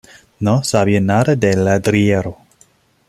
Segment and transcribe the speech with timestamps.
[0.39, 2.39] No sabían nada de Ladrillero.